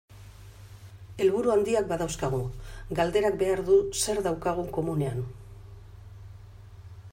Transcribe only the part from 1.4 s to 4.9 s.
handiak badauzkagu, galderak behar du zer daukagun